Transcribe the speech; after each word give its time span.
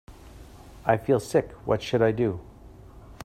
I 0.83 0.97
feel 0.97 1.19
sick, 1.19 1.51
what 1.63 1.83
should 1.83 2.01
I 2.01 2.11
do? 2.11 2.39